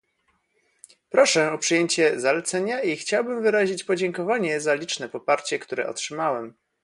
[1.09, 6.53] Proszę o przyjęcie zalecenia i chciałbym wyrazić podziękowanie za liczne poparcie, które otrzymałem